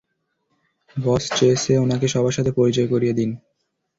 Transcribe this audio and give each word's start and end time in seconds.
বস 0.97 1.23
চেয়েছে 1.37 1.71
ওনাকে 1.77 2.07
সবার 2.07 2.35
সাথে 2.37 2.51
পরিচয় 2.57 2.87
করিয়ে 2.87 3.13
দিন। 3.13 3.29